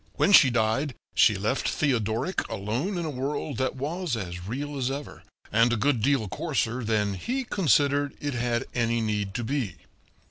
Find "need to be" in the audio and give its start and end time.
8.99-9.75